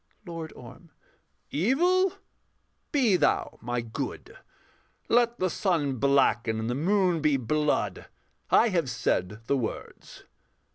LORD 0.25 0.51
ORM. 0.53 0.89
Evil, 1.51 2.13
be 2.91 3.17
thou 3.17 3.59
my 3.61 3.81
good; 3.81 4.35
Let 5.09 5.37
the 5.37 5.47
sun 5.51 5.97
blacken 5.97 6.59
and 6.59 6.67
the 6.71 6.73
moon 6.73 7.21
be 7.21 7.37
blood: 7.37 8.07
I 8.49 8.69
have 8.69 8.89
said 8.89 9.45
the 9.45 9.57
words. 9.57 10.23